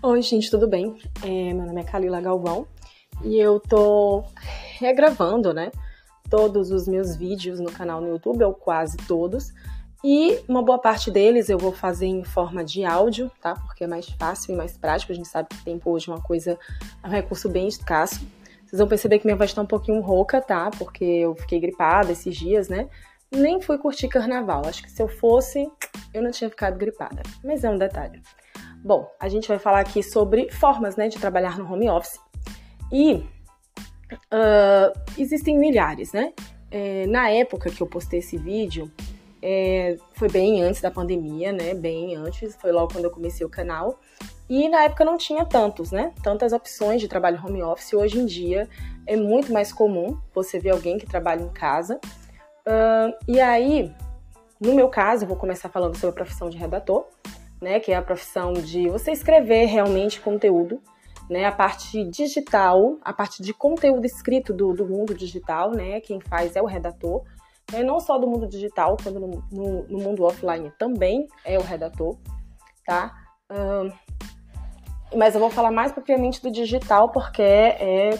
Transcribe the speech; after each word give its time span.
Oi, 0.00 0.22
gente, 0.22 0.48
tudo 0.48 0.68
bem? 0.68 0.96
É, 1.24 1.52
meu 1.52 1.66
nome 1.66 1.80
é 1.80 1.84
Kalila 1.84 2.20
Galvão 2.20 2.68
e 3.24 3.36
eu 3.36 3.58
tô 3.58 4.22
regravando, 4.78 5.52
né? 5.52 5.72
Todos 6.30 6.70
os 6.70 6.86
meus 6.86 7.16
vídeos 7.16 7.58
no 7.58 7.72
canal 7.72 8.00
no 8.00 8.06
YouTube, 8.06 8.44
ou 8.44 8.54
quase 8.54 8.96
todos. 8.96 9.52
E 10.04 10.38
uma 10.48 10.62
boa 10.62 10.78
parte 10.78 11.10
deles 11.10 11.48
eu 11.48 11.58
vou 11.58 11.72
fazer 11.72 12.06
em 12.06 12.22
forma 12.22 12.64
de 12.64 12.84
áudio, 12.84 13.28
tá? 13.42 13.56
Porque 13.56 13.82
é 13.82 13.86
mais 13.88 14.08
fácil 14.10 14.54
e 14.54 14.56
mais 14.56 14.78
prático. 14.78 15.10
A 15.10 15.16
gente 15.16 15.26
sabe 15.26 15.48
que 15.48 15.64
tempo 15.64 15.90
hoje 15.90 16.08
é 16.08 16.14
uma 16.14 16.22
coisa, 16.22 16.56
é 17.02 17.06
um 17.06 17.10
recurso 17.10 17.48
bem 17.48 17.66
escasso. 17.66 18.24
Vocês 18.64 18.78
vão 18.78 18.86
perceber 18.86 19.18
que 19.18 19.26
minha 19.26 19.36
voz 19.36 19.52
tá 19.52 19.62
um 19.62 19.66
pouquinho 19.66 20.00
rouca, 20.00 20.40
tá? 20.40 20.70
Porque 20.78 21.04
eu 21.04 21.34
fiquei 21.34 21.58
gripada 21.58 22.12
esses 22.12 22.36
dias, 22.36 22.68
né? 22.68 22.88
Nem 23.30 23.60
fui 23.60 23.78
curtir 23.78 24.08
carnaval. 24.08 24.62
Acho 24.66 24.82
que 24.82 24.90
se 24.90 25.02
eu 25.02 25.08
fosse, 25.08 25.70
eu 26.14 26.22
não 26.22 26.30
tinha 26.30 26.48
ficado 26.48 26.78
gripada. 26.78 27.22
Mas 27.44 27.64
é 27.64 27.70
um 27.70 27.78
detalhe. 27.78 28.22
Bom, 28.82 29.10
a 29.18 29.28
gente 29.28 29.48
vai 29.48 29.58
falar 29.58 29.80
aqui 29.80 30.02
sobre 30.02 30.50
formas 30.52 30.96
né, 30.96 31.08
de 31.08 31.18
trabalhar 31.18 31.58
no 31.58 31.70
home 31.70 31.88
office. 31.88 32.18
E 32.92 33.14
uh, 34.12 34.98
existem 35.18 35.58
milhares, 35.58 36.12
né? 36.12 36.32
É, 36.70 37.06
na 37.06 37.30
época 37.30 37.70
que 37.70 37.80
eu 37.82 37.86
postei 37.86 38.18
esse 38.18 38.36
vídeo, 38.36 38.90
é, 39.42 39.96
foi 40.14 40.28
bem 40.28 40.62
antes 40.62 40.80
da 40.80 40.90
pandemia, 40.90 41.52
né? 41.52 41.74
Bem 41.74 42.16
antes, 42.16 42.56
foi 42.56 42.72
logo 42.72 42.92
quando 42.92 43.04
eu 43.04 43.10
comecei 43.10 43.46
o 43.46 43.48
canal. 43.48 43.98
E 44.48 44.68
na 44.68 44.84
época 44.84 45.04
não 45.04 45.18
tinha 45.18 45.44
tantos, 45.44 45.92
né? 45.92 46.12
Tantas 46.22 46.52
opções 46.52 47.00
de 47.00 47.08
trabalho 47.08 47.40
home 47.44 47.62
office. 47.62 47.92
Hoje 47.92 48.18
em 48.18 48.26
dia 48.26 48.68
é 49.06 49.16
muito 49.16 49.52
mais 49.52 49.72
comum 49.72 50.18
você 50.34 50.58
ver 50.58 50.70
alguém 50.70 50.98
que 50.98 51.06
trabalha 51.06 51.42
em 51.42 51.50
casa. 51.50 52.00
Uh, 52.68 53.16
e 53.26 53.40
aí, 53.40 53.92
no 54.60 54.74
meu 54.74 54.88
caso, 54.88 55.24
eu 55.24 55.28
vou 55.28 55.36
começar 55.36 55.70
falando 55.70 55.96
sobre 55.96 56.10
a 56.10 56.24
profissão 56.24 56.50
de 56.50 56.58
redator 56.58 57.06
né, 57.60 57.80
que 57.80 57.92
é 57.92 57.96
a 57.96 58.02
profissão 58.02 58.52
de 58.52 58.88
você 58.88 59.12
escrever 59.12 59.66
realmente 59.66 60.20
conteúdo, 60.20 60.80
né, 61.28 61.44
a 61.44 61.52
parte 61.52 62.04
digital, 62.04 62.96
a 63.02 63.12
parte 63.12 63.42
de 63.42 63.52
conteúdo 63.52 64.06
escrito 64.06 64.52
do, 64.52 64.72
do 64.72 64.86
mundo 64.86 65.14
digital, 65.14 65.72
né, 65.72 66.00
quem 66.00 66.20
faz 66.20 66.56
é 66.56 66.62
o 66.62 66.66
redator, 66.66 67.22
né, 67.72 67.82
não 67.82 68.00
só 68.00 68.16
do 68.18 68.26
mundo 68.26 68.46
digital, 68.46 68.96
quando 69.02 69.20
no, 69.20 69.44
no, 69.50 69.82
no 69.84 69.98
mundo 69.98 70.24
offline 70.24 70.72
também 70.78 71.26
é 71.44 71.58
o 71.58 71.62
redator, 71.62 72.16
tá? 72.84 73.14
Um, 73.50 73.92
mas 75.16 75.34
eu 75.34 75.40
vou 75.40 75.50
falar 75.50 75.70
mais 75.70 75.90
propriamente 75.90 76.42
do 76.42 76.50
digital 76.50 77.10
porque 77.10 77.42
é 77.42 78.10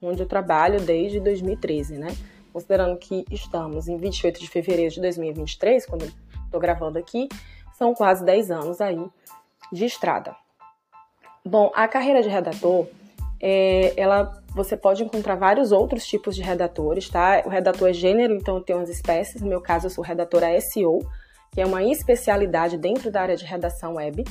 onde 0.00 0.22
eu 0.22 0.26
trabalho 0.26 0.80
desde 0.80 1.18
2013, 1.18 1.96
né? 1.96 2.08
Considerando 2.54 2.96
que 2.96 3.24
estamos 3.32 3.88
em 3.88 3.96
28 3.96 4.38
de 4.38 4.48
fevereiro 4.48 4.94
de 4.94 5.00
2023, 5.00 5.86
quando 5.86 6.04
estou 6.04 6.60
gravando 6.60 7.00
aqui, 7.00 7.28
são 7.76 7.92
quase 7.92 8.24
10 8.24 8.52
anos 8.52 8.80
aí 8.80 9.04
de 9.72 9.84
estrada. 9.84 10.36
Bom, 11.44 11.72
a 11.74 11.88
carreira 11.88 12.22
de 12.22 12.28
redator, 12.28 12.86
é, 13.40 13.92
ela, 14.00 14.40
você 14.54 14.76
pode 14.76 15.02
encontrar 15.02 15.34
vários 15.34 15.72
outros 15.72 16.06
tipos 16.06 16.36
de 16.36 16.42
redatores, 16.42 17.08
tá? 17.08 17.42
O 17.44 17.48
redator 17.48 17.90
é 17.90 17.92
gênero, 17.92 18.36
então 18.36 18.62
tem 18.62 18.76
umas 18.76 18.88
espécies. 18.88 19.42
No 19.42 19.48
meu 19.48 19.60
caso, 19.60 19.86
eu 19.86 19.90
sou 19.90 20.04
redatora 20.04 20.56
SEO, 20.60 21.00
que 21.50 21.60
é 21.60 21.66
uma 21.66 21.82
especialidade 21.82 22.78
dentro 22.78 23.10
da 23.10 23.20
área 23.20 23.36
de 23.36 23.44
redação 23.44 23.94
web. 23.94 24.22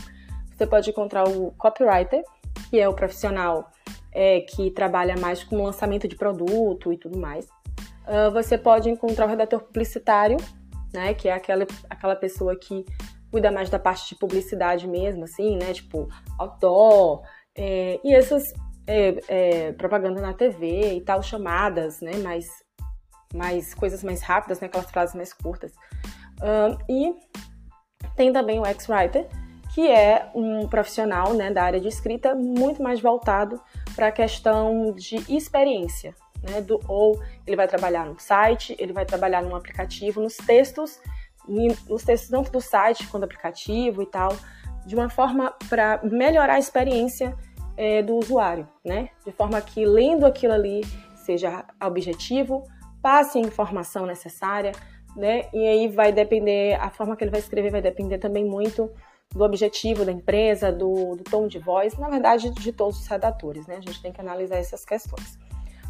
Você 0.56 0.66
pode 0.66 0.90
encontrar 0.90 1.28
o 1.28 1.52
copywriter, 1.58 2.24
que 2.70 2.80
é 2.80 2.88
o 2.88 2.94
profissional 2.94 3.70
é, 4.14 4.40
que 4.40 4.72
trabalha 4.72 5.18
mais 5.18 5.44
com 5.44 5.62
lançamento 5.62 6.08
de 6.08 6.16
produto 6.16 6.94
e 6.94 6.98
tudo 6.98 7.20
mais. 7.20 7.46
Uh, 8.08 8.32
você 8.32 8.58
pode 8.58 8.90
encontrar 8.90 9.26
o 9.26 9.30
redator 9.30 9.62
publicitário, 9.62 10.38
né, 10.94 11.14
que 11.14 11.28
é 11.28 11.34
aquela, 11.34 11.66
aquela 11.90 12.16
pessoa 12.16 12.56
que 12.56 12.86
cuida 13.32 13.52
mais 13.52 13.70
da 13.70 13.80
parte 13.80 14.10
de 14.10 14.16
publicidade 14.16 14.88
mesmo, 14.88 15.24
assim, 15.24 15.58
né? 15.58 15.74
Tipo, 15.74 16.08
outdoor, 16.38 17.24
é, 17.56 18.00
e 18.04 18.14
essas 18.14 18.44
é, 18.86 19.16
é, 19.28 19.72
propaganda 19.74 20.22
na 20.22 20.34
TV 20.34 20.94
e 20.98 21.02
tal, 21.02 21.24
chamadas, 21.24 22.00
né? 22.00 22.18
Mais, 22.18 22.46
mais 23.34 23.74
coisas 23.74 24.04
mais 24.04 24.22
rápidas, 24.22 24.60
né? 24.60 24.68
Aquelas 24.68 24.92
frases 24.92 25.16
mais 25.16 25.34
curtas. 25.34 25.74
Um, 26.42 26.78
e 26.88 27.16
tem 28.16 28.32
também 28.32 28.60
o 28.60 28.66
X-Writer, 28.66 29.28
que 29.74 29.90
é 29.90 30.30
um 30.36 30.68
profissional 30.68 31.34
né, 31.34 31.50
da 31.52 31.64
área 31.64 31.80
de 31.80 31.88
escrita 31.88 32.36
muito 32.36 32.84
mais 32.84 33.02
voltado 33.02 33.60
para 33.96 34.08
a 34.08 34.12
questão 34.12 34.94
de 34.94 35.16
experiência. 35.36 36.14
Né, 36.44 36.60
do, 36.60 36.78
ou 36.90 37.18
ele 37.48 37.56
vai 37.56 37.70
trabalhar 37.70 38.06
no 38.06 38.20
site, 38.20 38.76
ele 38.78 38.92
vai 38.92 39.06
trabalhar 39.06 39.42
num 39.42 39.56
aplicativo, 39.56 40.20
nos 40.20 40.36
textos 40.36 41.00
nos 41.48 42.04
textos 42.04 42.30
tanto 42.30 42.52
do 42.52 42.62
site 42.62 43.08
quanto 43.08 43.22
do 43.22 43.26
aplicativo 43.26 44.02
e 44.02 44.06
tal, 44.06 44.36
de 44.86 44.96
uma 44.96 45.10
forma 45.10 45.54
para 45.70 46.00
melhorar 46.04 46.56
a 46.56 46.60
experiência 46.60 47.36
é, 47.76 48.02
do 48.02 48.16
usuário, 48.16 48.68
né? 48.84 49.10
De 49.26 49.32
forma 49.32 49.60
que 49.62 49.86
lendo 49.86 50.26
aquilo 50.26 50.54
ali 50.54 50.82
seja 51.16 51.66
objetivo, 51.82 52.64
passe 53.02 53.38
a 53.38 53.42
informação 53.42 54.06
necessária, 54.06 54.72
né? 55.16 55.44
E 55.54 55.68
aí 55.68 55.88
vai 55.88 56.12
depender, 56.12 56.76
a 56.76 56.90
forma 56.90 57.16
que 57.16 57.24
ele 57.24 57.32
vai 57.32 57.40
escrever 57.40 57.72
vai 57.72 57.82
depender 57.82 58.18
também 58.18 58.46
muito 58.46 58.92
do 59.34 59.44
objetivo 59.44 60.06
da 60.06 60.12
empresa, 60.12 60.72
do, 60.72 61.16
do 61.16 61.24
tom 61.24 61.48
de 61.48 61.58
voz, 61.58 61.98
na 61.98 62.08
verdade, 62.08 62.52
de 62.52 62.72
todos 62.72 63.00
os 63.00 63.08
redatores, 63.08 63.66
né? 63.66 63.78
A 63.78 63.82
gente 63.82 64.02
tem 64.02 64.12
que 64.12 64.22
analisar 64.22 64.58
essas 64.58 64.86
questões. 64.86 65.40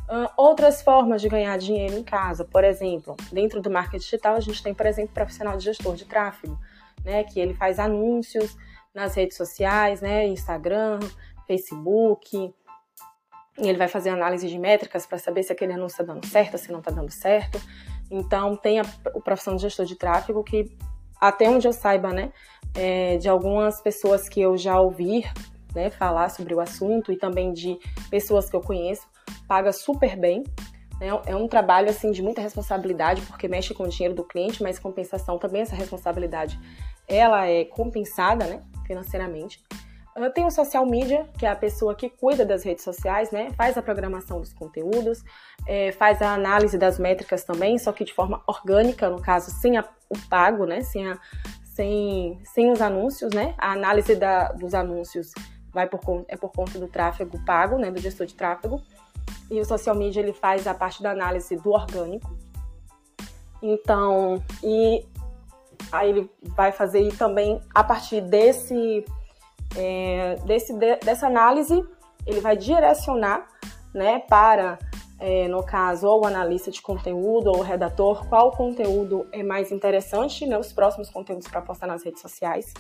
Uh, 0.09 0.29
outras 0.35 0.81
formas 0.81 1.21
de 1.21 1.29
ganhar 1.29 1.57
dinheiro 1.57 1.97
em 1.97 2.03
casa, 2.03 2.43
por 2.43 2.63
exemplo, 2.63 3.15
dentro 3.31 3.61
do 3.61 3.71
marketing 3.71 4.03
digital, 4.03 4.35
a 4.35 4.39
gente 4.41 4.61
tem, 4.61 4.73
por 4.73 4.85
exemplo, 4.85 5.13
profissional 5.13 5.57
de 5.57 5.63
gestor 5.63 5.95
de 5.95 6.05
tráfego, 6.05 6.59
né, 7.05 7.23
que 7.23 7.39
ele 7.39 7.53
faz 7.53 7.79
anúncios 7.79 8.55
nas 8.93 9.15
redes 9.15 9.37
sociais, 9.37 10.01
né, 10.01 10.27
Instagram, 10.27 10.99
Facebook, 11.47 12.53
e 13.57 13.67
ele 13.67 13.77
vai 13.77 13.87
fazer 13.87 14.09
análise 14.09 14.47
de 14.47 14.59
métricas 14.59 15.05
para 15.05 15.17
saber 15.17 15.43
se 15.43 15.53
aquele 15.53 15.73
anúncio 15.73 16.01
está 16.01 16.13
dando 16.13 16.25
certo, 16.25 16.57
se 16.57 16.71
não 16.71 16.79
está 16.79 16.91
dando 16.91 17.11
certo. 17.11 17.61
Então, 18.11 18.55
tem 18.55 18.79
a, 18.79 18.83
o 19.13 19.21
profissional 19.21 19.57
de 19.57 19.63
gestor 19.63 19.85
de 19.85 19.95
tráfego 19.95 20.43
que, 20.43 20.75
até 21.19 21.49
onde 21.49 21.67
eu 21.67 21.73
saiba, 21.73 22.11
né, 22.11 22.33
é, 22.75 23.17
de 23.17 23.29
algumas 23.29 23.79
pessoas 23.81 24.27
que 24.27 24.41
eu 24.41 24.57
já 24.57 24.79
ouvi 24.79 25.23
né, 25.73 25.89
falar 25.89 26.29
sobre 26.29 26.53
o 26.53 26.59
assunto 26.59 27.11
e 27.11 27.17
também 27.17 27.53
de 27.53 27.79
pessoas 28.09 28.49
que 28.49 28.55
eu 28.55 28.61
conheço, 28.61 29.07
paga 29.47 29.72
super 29.72 30.16
bem. 30.17 30.44
Né? 31.00 31.07
É 31.25 31.35
um 31.35 31.47
trabalho 31.47 31.89
assim 31.89 32.11
de 32.11 32.22
muita 32.22 32.41
responsabilidade 32.41 33.22
porque 33.23 33.47
mexe 33.47 33.73
com 33.73 33.84
o 33.84 33.89
dinheiro 33.89 34.16
do 34.16 34.23
cliente, 34.23 34.61
mas 34.63 34.79
compensação 34.79 35.38
também 35.38 35.61
essa 35.61 35.75
responsabilidade 35.75 36.59
ela 37.07 37.47
é 37.47 37.66
compensada, 37.66 38.45
né, 38.45 38.62
financeiramente. 38.85 39.62
Uh, 40.16 40.29
tem 40.29 40.45
o 40.45 40.51
social 40.51 40.85
media, 40.85 41.28
que 41.38 41.45
é 41.45 41.50
a 41.50 41.56
pessoa 41.56 41.95
que 41.95 42.07
cuida 42.07 42.45
das 42.45 42.63
redes 42.63 42.83
sociais, 42.83 43.31
né? 43.31 43.50
Faz 43.57 43.78
a 43.78 43.81
programação 43.81 44.39
dos 44.39 44.53
conteúdos, 44.53 45.23
é, 45.67 45.91
faz 45.91 46.22
a 46.22 46.35
análise 46.35 46.78
das 46.78 47.00
métricas 47.00 47.44
também, 47.44 47.79
só 47.79 47.91
que 47.91 48.03
de 48.03 48.13
forma 48.13 48.44
orgânica, 48.45 49.09
no 49.09 49.19
caso, 49.19 49.50
sem 49.50 49.75
a, 49.75 49.83
o 50.09 50.17
pago, 50.29 50.66
né? 50.66 50.81
Sem, 50.81 51.09
a, 51.09 51.17
sem, 51.63 52.39
sem 52.44 52.72
os 52.72 52.79
anúncios, 52.79 53.33
né? 53.33 53.56
A 53.57 53.72
análise 53.72 54.16
da, 54.16 54.51
dos 54.51 54.75
anúncios 54.75 55.31
vai 55.73 55.88
por, 55.88 56.00
é 56.28 56.38
por 56.38 56.51
conta 56.51 56.78
do 56.78 56.88
tráfego 56.88 57.44
pago, 57.44 57.79
né? 57.79 57.89
Do 57.89 58.00
gestor 58.00 58.28
de 58.28 58.35
tráfego 58.35 58.83
e 59.53 59.59
o 59.59 59.65
social 59.65 59.95
media 59.95 60.19
ele 60.19 60.33
faz 60.33 60.65
a 60.65 60.73
parte 60.73 61.03
da 61.03 61.11
análise 61.11 61.55
do 61.55 61.71
orgânico. 61.71 62.35
Então, 63.61 64.43
e 64.63 65.05
aí 65.91 66.09
ele 66.09 66.29
vai 66.41 66.71
fazer 66.71 67.15
também 67.17 67.61
a 67.73 67.83
partir 67.83 68.19
desse, 68.21 69.05
é, 69.77 70.37
desse 70.45 70.73
de, 70.73 70.95
dessa 70.97 71.27
análise, 71.27 71.85
ele 72.25 72.41
vai 72.41 72.57
direcionar, 72.57 73.47
né, 73.93 74.19
para 74.27 74.79
é, 75.19 75.47
no 75.47 75.63
caso, 75.63 76.07
ou 76.07 76.23
o 76.23 76.25
analista 76.25 76.71
de 76.71 76.81
conteúdo 76.81 77.51
ou 77.51 77.59
o 77.59 77.61
redator, 77.61 78.27
qual 78.27 78.51
conteúdo 78.51 79.27
é 79.31 79.43
mais 79.43 79.71
interessante, 79.71 80.47
né, 80.47 80.57
os 80.57 80.73
próximos 80.73 81.11
conteúdos 81.11 81.47
para 81.47 81.61
postar 81.61 81.85
nas 81.85 82.03
redes 82.03 82.21
sociais. 82.21 82.73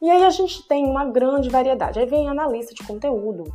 E 0.00 0.08
aí 0.08 0.24
a 0.24 0.30
gente 0.30 0.62
tem 0.68 0.86
uma 0.86 1.04
grande 1.04 1.50
variedade. 1.50 1.98
Aí 1.98 2.06
vem 2.06 2.28
analista 2.28 2.72
de 2.72 2.84
conteúdo, 2.84 3.52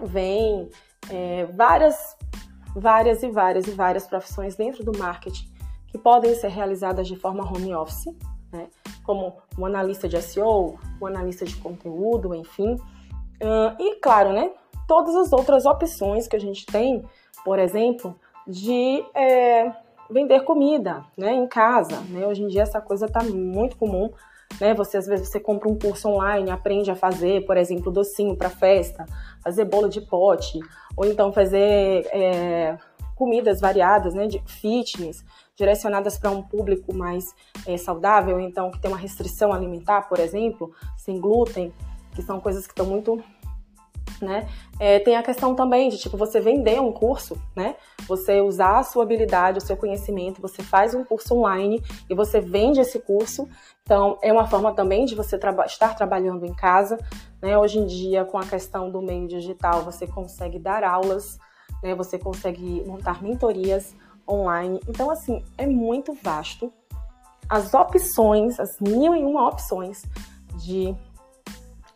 vem 0.00 0.70
é, 1.10 1.46
várias, 1.46 2.16
várias 2.74 3.22
e 3.22 3.30
várias 3.30 3.66
e 3.66 3.70
várias 3.70 4.06
profissões 4.06 4.56
dentro 4.56 4.84
do 4.84 4.96
marketing 4.98 5.48
que 5.88 5.98
podem 5.98 6.34
ser 6.34 6.48
realizadas 6.48 7.08
de 7.08 7.16
forma 7.16 7.44
home 7.44 7.74
office, 7.74 8.14
né? 8.52 8.68
como 9.04 9.38
o 9.56 9.64
analista 9.64 10.06
de 10.06 10.20
SEO, 10.20 10.78
o 11.00 11.06
analista 11.06 11.44
de 11.44 11.56
conteúdo, 11.56 12.34
enfim. 12.34 12.74
Uh, 12.74 13.74
e 13.78 13.96
claro, 13.96 14.32
né, 14.32 14.50
todas 14.86 15.14
as 15.14 15.32
outras 15.32 15.64
opções 15.64 16.28
que 16.28 16.36
a 16.36 16.40
gente 16.40 16.66
tem, 16.66 17.04
por 17.44 17.58
exemplo, 17.58 18.18
de 18.46 19.02
é, 19.14 19.72
vender 20.10 20.40
comida 20.40 21.04
né, 21.16 21.32
em 21.32 21.46
casa. 21.46 22.00
Né? 22.08 22.26
Hoje 22.26 22.42
em 22.42 22.48
dia 22.48 22.62
essa 22.62 22.80
coisa 22.80 23.06
está 23.06 23.22
muito 23.22 23.76
comum 23.76 24.10
né? 24.60 24.74
Você 24.74 24.96
às 24.96 25.06
vezes 25.06 25.28
você 25.28 25.40
compra 25.40 25.68
um 25.68 25.78
curso 25.78 26.08
online, 26.08 26.50
aprende 26.50 26.90
a 26.90 26.96
fazer, 26.96 27.44
por 27.46 27.56
exemplo, 27.56 27.92
docinho 27.92 28.36
para 28.36 28.50
festa, 28.50 29.06
fazer 29.42 29.64
bolo 29.64 29.88
de 29.88 30.00
pote, 30.00 30.58
ou 30.96 31.04
então 31.04 31.32
fazer 31.32 32.06
é, 32.12 32.76
comidas 33.14 33.60
variadas, 33.60 34.14
né, 34.14 34.26
de 34.26 34.40
fitness, 34.46 35.24
direcionadas 35.56 36.18
para 36.18 36.30
um 36.30 36.42
público 36.42 36.94
mais 36.94 37.34
é, 37.66 37.76
saudável, 37.76 38.38
então 38.38 38.70
que 38.70 38.80
tem 38.80 38.90
uma 38.90 38.98
restrição 38.98 39.52
alimentar, 39.52 40.02
por 40.02 40.20
exemplo, 40.20 40.72
sem 40.96 41.20
glúten. 41.20 41.72
que 42.14 42.22
são 42.22 42.40
coisas 42.40 42.66
que 42.66 42.72
estão 42.72 42.86
muito 42.86 43.22
né? 44.20 44.48
É, 44.78 44.98
tem 44.98 45.16
a 45.16 45.22
questão 45.22 45.54
também 45.54 45.88
de 45.88 45.98
tipo 45.98 46.16
você 46.16 46.40
vender 46.40 46.80
um 46.80 46.92
curso, 46.92 47.40
né? 47.54 47.76
Você 48.06 48.40
usar 48.40 48.78
a 48.78 48.82
sua 48.82 49.02
habilidade, 49.02 49.58
o 49.58 49.60
seu 49.60 49.76
conhecimento, 49.76 50.40
você 50.40 50.62
faz 50.62 50.94
um 50.94 51.04
curso 51.04 51.34
online 51.34 51.82
e 52.08 52.14
você 52.14 52.40
vende 52.40 52.80
esse 52.80 52.98
curso. 52.98 53.48
Então 53.82 54.18
é 54.22 54.32
uma 54.32 54.46
forma 54.46 54.72
também 54.74 55.04
de 55.04 55.14
você 55.14 55.36
estar 55.36 55.94
trabalhando 55.94 56.44
em 56.44 56.54
casa. 56.54 56.98
Né? 57.40 57.56
Hoje 57.56 57.78
em 57.78 57.86
dia, 57.86 58.24
com 58.24 58.38
a 58.38 58.44
questão 58.44 58.90
do 58.90 59.00
meio 59.00 59.26
digital, 59.28 59.82
você 59.82 60.06
consegue 60.06 60.58
dar 60.58 60.84
aulas, 60.84 61.38
né? 61.82 61.94
Você 61.94 62.18
consegue 62.18 62.82
montar 62.86 63.22
mentorias 63.22 63.94
online. 64.28 64.80
Então 64.88 65.10
assim 65.10 65.44
é 65.56 65.66
muito 65.66 66.12
vasto. 66.22 66.72
As 67.48 67.72
opções, 67.72 68.60
as 68.60 68.78
mil 68.78 69.14
e 69.14 69.24
uma 69.24 69.48
opções 69.48 70.02
de 70.56 70.94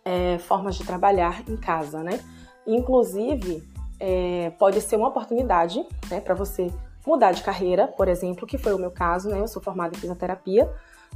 é, 0.05 0.39
formas 0.39 0.77
de 0.77 0.85
trabalhar 0.85 1.43
em 1.49 1.57
casa, 1.57 2.03
né? 2.03 2.21
Inclusive, 2.67 3.63
é, 3.99 4.51
pode 4.59 4.81
ser 4.81 4.97
uma 4.97 5.09
oportunidade 5.09 5.85
né, 6.11 6.21
para 6.21 6.35
você 6.35 6.73
mudar 7.07 7.33
de 7.33 7.43
carreira, 7.43 7.89
por 7.89 8.09
exemplo, 8.09 8.47
que 8.47 8.59
foi 8.59 8.73
o 8.73 8.79
meu 8.79 8.91
caso, 8.91 9.29
né? 9.29 9.41
Eu 9.41 9.49
sou 9.49 9.63
formada 9.63 9.97
em 9.97 10.01
fisioterapia, 10.01 10.73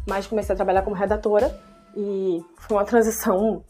mas 0.07 0.27
comecei 0.27 0.53
a 0.53 0.57
trabalhar 0.57 0.83
como 0.83 0.95
redatora 0.97 1.59
e 1.97 2.45
foi 2.59 2.77
uma 2.77 2.85
transição 2.85 3.65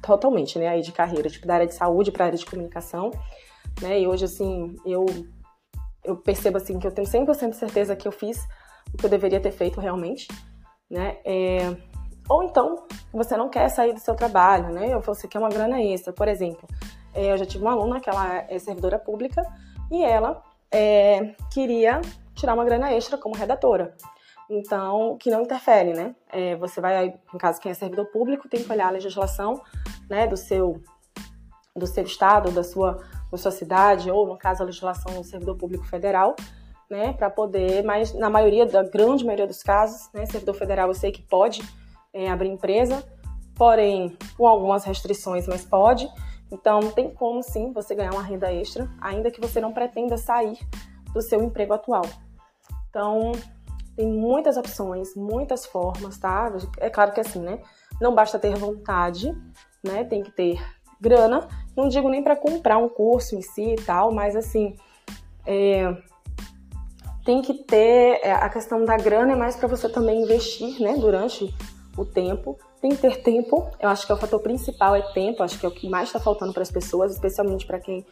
totalmente, 0.00 0.58
né, 0.58 0.68
aí 0.68 0.80
de 0.80 0.92
carreira, 0.92 1.28
tipo 1.28 1.46
da 1.46 1.54
área 1.54 1.66
de 1.66 1.74
saúde 1.74 2.10
para 2.10 2.24
a 2.24 2.26
área 2.26 2.38
de 2.38 2.46
comunicação, 2.46 3.10
né? 3.80 4.00
E 4.00 4.06
hoje 4.06 4.24
assim, 4.24 4.76
eu 4.84 5.06
eu 6.04 6.16
percebo 6.16 6.56
assim 6.56 6.78
que 6.78 6.86
eu 6.86 6.90
tenho 6.90 7.06
100% 7.06 7.52
certeza 7.52 7.94
que 7.94 8.06
eu 8.06 8.12
fiz 8.12 8.44
o 8.92 8.96
que 8.96 9.06
eu 9.06 9.10
deveria 9.10 9.40
ter 9.40 9.52
feito 9.52 9.80
realmente, 9.80 10.28
né? 10.90 11.18
É, 11.24 11.76
ou 12.28 12.42
então, 12.42 12.86
você 13.12 13.36
não 13.36 13.48
quer 13.48 13.68
sair 13.68 13.92
do 13.92 14.00
seu 14.00 14.14
trabalho, 14.14 14.72
né? 14.72 14.94
Ou 14.94 15.02
você 15.02 15.26
quer 15.26 15.38
uma 15.38 15.48
grana 15.48 15.80
extra. 15.82 16.12
Por 16.12 16.28
exemplo, 16.28 16.68
é, 17.14 17.32
eu 17.32 17.38
já 17.38 17.44
tive 17.44 17.64
uma 17.64 17.72
aluna 17.72 18.00
que 18.00 18.08
ela 18.08 18.44
é 18.48 18.58
servidora 18.58 18.98
pública 18.98 19.42
e 19.90 20.02
ela 20.04 20.42
é, 20.70 21.34
queria 21.52 22.00
tirar 22.34 22.54
uma 22.54 22.64
grana 22.64 22.92
extra 22.92 23.18
como 23.18 23.34
redatora. 23.34 23.94
Então, 24.48 25.16
que 25.18 25.30
não 25.30 25.42
interfere, 25.42 25.92
né? 25.92 26.14
É, 26.30 26.56
você 26.56 26.80
vai, 26.80 27.14
em 27.34 27.38
caso 27.38 27.60
quem 27.60 27.70
é 27.70 27.74
servidor 27.74 28.06
público, 28.06 28.48
tem 28.48 28.62
que 28.62 28.70
olhar 28.70 28.88
a 28.88 28.90
legislação 28.90 29.60
né, 30.08 30.26
do 30.26 30.36
seu 30.36 30.80
do 31.74 31.86
seu 31.86 32.04
estado, 32.04 32.50
da 32.50 32.62
sua, 32.62 33.02
da 33.30 33.38
sua 33.38 33.50
cidade, 33.50 34.10
ou 34.10 34.26
no 34.26 34.36
caso 34.36 34.62
a 34.62 34.66
legislação 34.66 35.14
do 35.14 35.24
servidor 35.24 35.56
público 35.56 35.86
federal, 35.86 36.36
né, 36.90 37.14
para 37.14 37.30
poder, 37.30 37.82
mas 37.82 38.12
na 38.12 38.28
maioria, 38.28 38.66
da 38.66 38.82
grande 38.82 39.24
maioria 39.24 39.46
dos 39.46 39.62
casos, 39.62 40.10
né, 40.12 40.26
servidor 40.26 40.54
federal 40.54 40.88
eu 40.88 40.94
sei 40.94 41.10
que 41.10 41.22
pode 41.22 41.62
é, 42.12 42.30
abrir 42.30 42.48
empresa, 42.48 43.04
porém 43.54 44.16
com 44.36 44.46
algumas 44.46 44.84
restrições, 44.84 45.46
mas 45.46 45.64
pode. 45.64 46.08
Então 46.50 46.90
tem 46.90 47.10
como 47.10 47.42
sim 47.42 47.72
você 47.72 47.94
ganhar 47.94 48.12
uma 48.12 48.22
renda 48.22 48.52
extra, 48.52 48.88
ainda 49.00 49.30
que 49.30 49.40
você 49.40 49.60
não 49.60 49.72
pretenda 49.72 50.16
sair 50.16 50.58
do 51.12 51.22
seu 51.22 51.42
emprego 51.42 51.72
atual. 51.72 52.04
Então 52.88 53.32
tem 53.96 54.06
muitas 54.06 54.56
opções, 54.56 55.14
muitas 55.14 55.66
formas, 55.66 56.18
tá? 56.18 56.52
É 56.78 56.90
claro 56.90 57.12
que 57.12 57.20
assim, 57.20 57.40
né? 57.40 57.60
Não 58.00 58.14
basta 58.14 58.38
ter 58.38 58.54
vontade, 58.54 59.32
né? 59.82 60.04
Tem 60.04 60.22
que 60.22 60.30
ter 60.30 60.60
grana. 61.00 61.48
Não 61.76 61.88
digo 61.88 62.08
nem 62.08 62.22
para 62.22 62.36
comprar 62.36 62.78
um 62.78 62.88
curso 62.88 63.34
em 63.34 63.42
si 63.42 63.74
e 63.74 63.76
tal, 63.76 64.12
mas 64.12 64.36
assim, 64.36 64.76
é, 65.46 65.94
tem 67.24 67.40
que 67.42 67.54
ter 67.64 68.20
é, 68.22 68.32
a 68.32 68.48
questão 68.48 68.84
da 68.84 68.96
grana 68.96 69.32
é 69.32 69.36
mais 69.36 69.56
para 69.56 69.68
você 69.68 69.88
também 69.88 70.22
investir, 70.22 70.80
né? 70.80 70.96
Durante 70.96 71.54
o 71.96 72.04
tempo. 72.04 72.58
Tem 72.80 72.90
que 72.90 72.96
ter 72.98 73.22
tempo, 73.22 73.68
eu 73.78 73.88
acho 73.88 74.06
que 74.06 74.12
é 74.12 74.14
o 74.14 74.18
fator 74.18 74.40
principal, 74.40 74.94
é 74.94 75.02
tempo, 75.12 75.42
acho 75.42 75.58
que 75.58 75.66
é 75.66 75.68
o 75.68 75.72
que 75.72 75.88
mais 75.88 76.08
está 76.08 76.18
faltando 76.18 76.52
para 76.52 76.62
as 76.62 76.70
pessoas, 76.70 77.12
especialmente 77.12 77.66
para 77.66 77.78
quem 77.78 78.04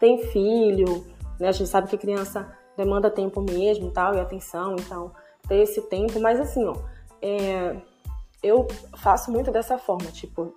tem 0.00 0.18
filho, 0.26 1.06
né? 1.38 1.48
A 1.48 1.52
gente 1.52 1.68
sabe 1.68 1.88
que 1.88 1.96
criança 1.96 2.50
demanda 2.76 3.10
tempo 3.10 3.40
mesmo 3.40 3.90
tal, 3.90 4.14
e 4.14 4.20
atenção, 4.20 4.74
então 4.74 5.12
ter 5.48 5.62
esse 5.62 5.80
tempo, 5.82 6.18
mas 6.20 6.40
assim, 6.40 6.64
ó, 6.64 6.74
é, 7.22 7.76
eu 8.42 8.66
faço 8.96 9.30
muito 9.30 9.50
dessa 9.50 9.78
forma, 9.78 10.10
tipo, 10.10 10.54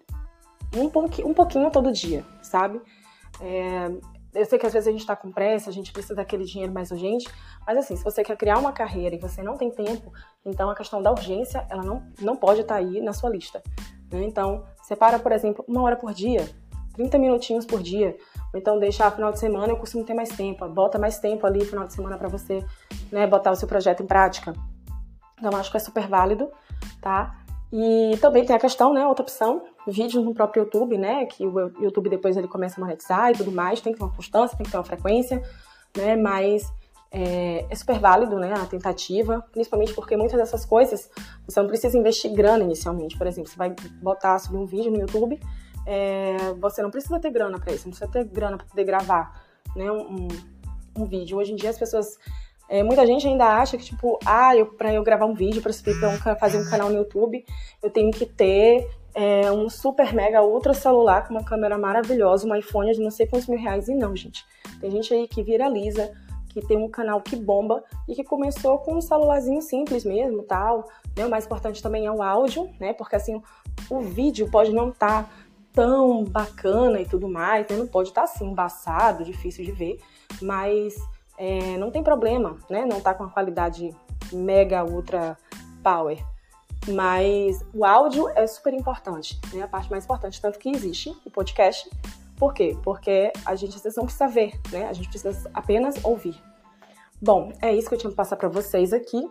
um 0.76 0.90
pouquinho, 0.90 1.28
um 1.28 1.34
pouquinho 1.34 1.72
todo 1.72 1.92
dia, 1.92 2.26
sabe? 2.42 2.82
É, 3.40 3.92
eu 4.34 4.46
sei 4.46 4.60
que 4.60 4.66
às 4.66 4.74
vezes 4.74 4.88
a 4.88 4.92
gente 4.92 5.02
está 5.02 5.16
com 5.16 5.32
pressa, 5.32 5.70
a 5.70 5.74
gente 5.74 5.92
precisa 5.92 6.16
daquele 6.16 6.44
dinheiro 6.44 6.72
mais 6.72 6.92
urgente, 6.92 7.28
mas 7.66 7.78
assim, 7.78 7.96
se 7.96 8.04
você 8.04 8.24
quer 8.24 8.38
criar 8.38 8.58
uma 8.58 8.72
carreira 8.72 9.16
e 9.16 9.20
você 9.20 9.42
não 9.42 9.58
tem 9.58 9.72
tempo, 9.72 10.14
então 10.46 10.70
a 10.70 10.76
questão 10.76 11.02
da 11.02 11.12
urgência, 11.12 11.66
ela 11.70 11.84
não, 11.84 12.04
não 12.22 12.36
pode 12.36 12.62
estar 12.62 12.76
tá 12.76 12.80
aí 12.80 13.02
na 13.02 13.14
sua 13.14 13.30
lista. 13.30 13.62
Né? 14.12 14.24
Então, 14.24 14.66
separa, 14.84 15.18
por 15.18 15.32
exemplo, 15.32 15.64
uma 15.68 15.82
hora 15.82 15.96
por 15.96 16.14
dia, 16.14 16.48
30 16.94 17.18
minutinhos 17.18 17.66
por 17.66 17.82
dia, 17.82 18.18
ou 18.54 18.60
então 18.60 18.78
deixa 18.80 19.10
final 19.12 19.32
de 19.32 19.40
semana, 19.40 19.72
eu 19.72 19.78
costumo 19.78 20.04
ter 20.04 20.14
mais 20.14 20.30
tempo, 20.30 20.68
bota 20.70 21.00
mais 21.00 21.20
tempo 21.20 21.46
ali 21.48 21.66
final 21.66 21.88
de 21.88 21.94
semana 21.94 22.18
para 22.18 22.28
você, 22.28 22.64
né, 23.12 23.26
botar 23.26 23.52
o 23.52 23.56
seu 23.56 23.68
projeto 23.68 24.04
em 24.04 24.08
prática. 24.08 24.54
Então, 25.38 25.58
acho 25.58 25.72
que 25.72 25.78
é 25.78 25.80
super 25.80 26.08
válido, 26.08 26.52
tá? 27.02 27.40
E 27.72 28.18
também 28.18 28.44
tem 28.46 28.56
a 28.56 28.60
questão, 28.60 28.94
né, 28.94 29.06
outra 29.06 29.22
opção, 29.22 29.62
vídeos 29.88 30.24
no 30.24 30.34
próprio 30.34 30.64
YouTube, 30.64 30.98
né, 30.98 31.26
que 31.26 31.46
o 31.46 31.72
YouTube 31.82 32.10
depois 32.10 32.36
ele 32.36 32.48
começa 32.48 32.80
a 32.80 32.84
monetizar 32.84 33.32
e 33.32 33.38
tudo 33.38 33.52
mais, 33.52 33.80
tem 33.80 33.94
que 33.94 34.00
ter 34.00 34.06
uma 34.06 34.14
constância, 34.14 34.58
tem 34.58 34.66
que 34.66 34.72
ter 34.72 34.78
uma 34.78 34.84
frequência, 34.84 35.42
né, 35.96 36.16
mas 36.16 36.68
é, 37.12 37.66
é, 37.70 37.76
super 37.76 38.00
válido, 38.00 38.38
né, 38.38 38.54
a 38.54 38.66
tentativa, 38.66 39.46
principalmente 39.52 39.94
porque 39.94 40.18
muitas 40.18 40.38
dessas 40.40 40.66
coisas 40.66 41.12
você 41.48 41.60
não 41.60 41.68
precisa 41.68 41.96
investir 41.96 42.34
grana 42.34 42.64
inicialmente, 42.64 43.16
por 43.16 43.28
exemplo, 43.28 43.52
você 43.52 43.58
vai 43.58 43.76
botar, 44.02 44.40
subir 44.40 44.58
um 44.58 44.66
vídeo 44.66 44.92
no 44.92 45.00
YouTube, 45.00 45.40
é, 45.86 46.38
você 46.60 46.82
não 46.82 46.90
precisa 46.90 47.20
ter 47.20 47.30
grana 47.30 47.60
para 47.60 47.72
isso, 47.72 47.86
não 47.86 47.92
precisa 47.92 48.12
ter 48.12 48.24
grana 48.26 48.58
para 48.58 48.66
poder 48.66 48.84
gravar, 48.84 49.44
né, 49.76 49.92
um, 49.92 50.28
um 50.98 51.06
vídeo. 51.06 51.38
Hoje 51.38 51.54
em 51.54 51.56
dia 51.56 51.70
as 51.70 51.78
pessoas 51.78 52.18
é, 52.70 52.84
muita 52.84 53.06
gente 53.06 53.28
ainda 53.28 53.46
acha 53.46 53.78
que, 53.78 53.84
tipo, 53.84 54.20
ah, 54.24 54.56
eu, 54.56 54.68
pra 54.68 54.94
eu 54.94 55.04
gravar 55.04 55.26
um 55.26 55.34
vídeo, 55.34 55.62
pra 55.62 55.74
subir 55.74 56.00
pra 56.00 56.10
um, 56.10 56.18
fazer 56.38 56.60
um 56.60 56.70
canal 56.70 56.90
no 56.90 56.98
YouTube, 56.98 57.44
eu 57.82 57.90
tenho 57.90 58.12
que 58.12 58.28
ter 58.28 58.88
é, 59.16 59.52
um 59.52 59.68
super 59.70 60.14
mega 60.14 60.44
ultra 60.44 60.74
celular 60.74 61.28
com 61.28 61.34
uma 61.34 61.44
câmera 61.44 61.80
maravilhosa, 61.80 62.48
um 62.48 62.56
iPhone 62.56 62.94
de 62.94 63.02
não 63.02 63.10
sei 63.10 63.26
quantos 63.26 63.48
mil 63.48 63.60
reais. 63.60 63.88
E 63.90 63.96
não, 63.96 64.16
gente. 64.16 64.46
Tem 64.80 64.92
gente 64.92 65.12
aí 65.12 65.28
que 65.28 65.42
viraliza, 65.42 66.12
que 66.50 66.62
tem 66.62 66.78
um 66.78 66.88
canal 66.88 67.22
que 67.22 67.36
bomba 67.36 67.84
e 68.08 68.14
que 68.14 68.24
começou 68.24 68.78
com 68.78 68.96
um 68.96 69.02
celularzinho 69.02 69.62
simples 69.64 70.06
mesmo, 70.06 70.44
tal. 70.44 70.88
Né? 71.18 71.26
O 71.26 71.30
mais 71.30 71.46
importante 71.46 71.82
também 71.82 72.06
é 72.06 72.12
o 72.12 72.22
áudio, 72.22 72.70
né? 72.80 72.94
Porque 72.94 73.16
assim, 73.16 73.42
o 73.90 74.00
vídeo 74.00 74.48
pode 74.52 74.72
não 74.72 74.90
estar 74.90 75.24
tá 75.24 75.30
tão 75.74 76.24
bacana 76.24 77.02
e 77.02 77.06
tudo 77.06 77.28
mais, 77.28 77.68
né? 77.68 77.78
Não 77.78 77.88
pode 77.88 78.10
estar 78.10 78.28
tá, 78.28 78.32
assim, 78.32 78.46
embaçado, 78.46 79.24
difícil 79.24 79.66
de 79.66 79.72
ver, 79.72 80.00
mas 80.40 80.96
é, 81.40 81.78
não 81.78 81.90
tem 81.90 82.04
problema, 82.04 82.58
né? 82.70 82.86
Não 82.86 83.00
tá 83.00 83.14
com 83.14 83.24
a 83.24 83.30
qualidade 83.30 83.96
mega 84.34 84.84
ultra 84.84 85.38
power. 85.82 86.22
Mas 86.90 87.64
o 87.74 87.86
áudio 87.86 88.28
é 88.36 88.46
super 88.46 88.74
importante, 88.74 89.40
né? 89.54 89.62
A 89.62 89.68
parte 89.68 89.90
mais 89.90 90.04
importante, 90.04 90.42
tanto 90.42 90.60
que 90.60 90.70
existe 90.70 91.16
o 91.26 91.32
podcast. 91.32 91.90
Por 92.36 92.54
quê? 92.54 92.78
Porque 92.84 93.32
a 93.46 93.56
gente 93.56 93.76
às 93.76 93.82
vezes 93.82 93.98
não 93.98 94.04
precisa 94.04 94.28
ver, 94.28 94.60
né? 94.70 94.88
A 94.88 94.94
gente 94.94 95.08
precisa 95.08 95.50
apenas 95.54 96.04
ouvir. 96.04 96.36
Bom, 97.22 97.54
é 97.62 97.74
isso 97.74 97.88
que 97.88 97.96
eu 97.96 98.00
tinha 98.00 98.12
que 98.12 98.18
passar 98.18 98.36
para 98.36 98.50
vocês 98.50 98.92
aqui. 98.92 99.26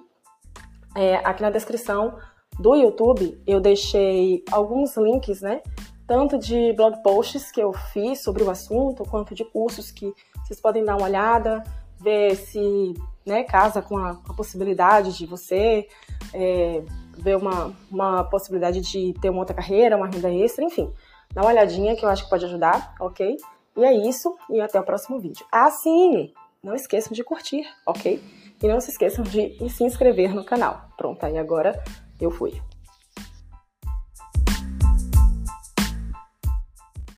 É, 0.96 1.16
aqui 1.16 1.42
na 1.42 1.50
descrição 1.50 2.16
do 2.58 2.74
YouTube 2.74 3.38
eu 3.46 3.60
deixei 3.60 4.42
alguns 4.50 4.96
links, 4.96 5.42
né? 5.42 5.62
Tanto 6.06 6.38
de 6.38 6.72
blog 6.72 7.02
posts 7.02 7.52
que 7.52 7.60
eu 7.60 7.72
fiz 7.92 8.22
sobre 8.22 8.42
o 8.42 8.50
assunto, 8.50 9.04
quanto 9.04 9.34
de 9.34 9.44
cursos 9.44 9.90
que 9.90 10.10
vocês 10.42 10.58
podem 10.58 10.82
dar 10.82 10.96
uma 10.96 11.04
olhada 11.04 11.62
ver 12.00 12.36
se 12.36 12.94
né, 13.26 13.44
casa 13.44 13.82
com 13.82 13.98
a, 13.98 14.10
a 14.10 14.34
possibilidade 14.34 15.16
de 15.16 15.26
você 15.26 15.86
é, 16.32 16.82
ver 17.16 17.36
uma, 17.36 17.74
uma 17.90 18.24
possibilidade 18.24 18.80
de 18.80 19.12
ter 19.20 19.30
uma 19.30 19.40
outra 19.40 19.54
carreira, 19.54 19.96
uma 19.96 20.06
renda 20.06 20.32
extra, 20.32 20.64
enfim. 20.64 20.92
Dá 21.32 21.42
uma 21.42 21.50
olhadinha 21.50 21.94
que 21.94 22.04
eu 22.04 22.08
acho 22.08 22.24
que 22.24 22.30
pode 22.30 22.44
ajudar, 22.44 22.94
ok? 23.00 23.36
E 23.76 23.84
é 23.84 23.92
isso, 23.92 24.36
e 24.50 24.60
até 24.60 24.80
o 24.80 24.84
próximo 24.84 25.20
vídeo. 25.20 25.44
Ah, 25.52 25.70
sim! 25.70 26.32
Não 26.62 26.74
esqueçam 26.74 27.12
de 27.12 27.22
curtir, 27.22 27.64
ok? 27.86 28.20
E 28.60 28.66
não 28.66 28.80
se 28.80 28.90
esqueçam 28.90 29.22
de 29.22 29.68
se 29.70 29.84
inscrever 29.84 30.34
no 30.34 30.44
canal. 30.44 30.88
Pronto, 30.96 31.24
aí 31.24 31.38
agora 31.38 31.80
eu 32.20 32.30
fui. 32.30 32.60